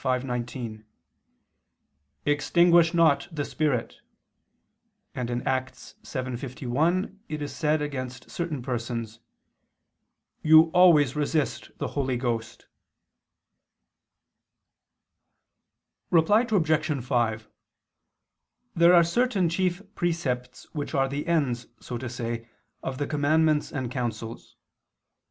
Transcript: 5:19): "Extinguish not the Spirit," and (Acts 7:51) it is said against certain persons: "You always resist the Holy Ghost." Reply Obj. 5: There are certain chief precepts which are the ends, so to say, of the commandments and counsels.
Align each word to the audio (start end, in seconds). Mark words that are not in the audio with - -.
5:19): 0.01 0.83
"Extinguish 2.25 2.91
not 2.91 3.27
the 3.31 3.45
Spirit," 3.45 3.97
and 5.13 5.47
(Acts 5.47 5.93
7:51) 6.01 7.19
it 7.29 7.39
is 7.39 7.55
said 7.55 7.83
against 7.83 8.27
certain 8.31 8.63
persons: 8.63 9.19
"You 10.41 10.71
always 10.71 11.15
resist 11.15 11.69
the 11.77 11.89
Holy 11.89 12.17
Ghost." 12.17 12.65
Reply 16.09 16.47
Obj. 16.51 17.03
5: 17.05 17.47
There 18.75 18.95
are 18.95 19.03
certain 19.03 19.49
chief 19.49 19.83
precepts 19.93 20.65
which 20.73 20.95
are 20.95 21.07
the 21.07 21.27
ends, 21.27 21.67
so 21.79 21.99
to 21.99 22.09
say, 22.09 22.49
of 22.81 22.97
the 22.97 23.05
commandments 23.05 23.71
and 23.71 23.91
counsels. 23.91 24.55